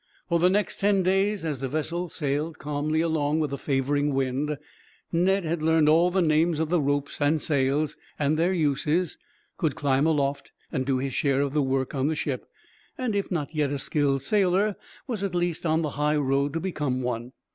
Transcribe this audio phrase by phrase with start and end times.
[0.29, 4.57] For the next ten days, as the vessel sailed calmly along, with a favoring wind,
[5.11, 9.19] Ned had learned all the names of the ropes and sails, and their uses;
[9.57, 12.47] could climb aloft, and do his share of the work of the ship;
[12.97, 14.75] and if not yet a skilled sailor,
[15.05, 17.33] was at least on the high road to become one.